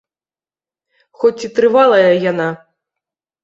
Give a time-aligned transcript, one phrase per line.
[1.21, 2.51] Хоць ці трывалая яна?